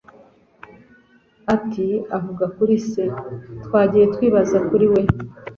[1.55, 1.85] ati:
[2.17, 3.03] "Avuga ko ari se"
[3.63, 5.01] "Twagiye twibaza kuri we"